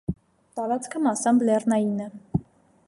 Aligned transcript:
Տարածքը 0.59 1.01
մեծ 1.03 1.09
մասամբ 1.11 1.47
լեռնային 1.51 2.05
է։ 2.09 2.11